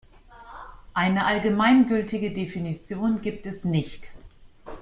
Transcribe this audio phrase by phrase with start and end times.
[0.95, 4.09] Eine allgemein gültige Definition gibt es nicht.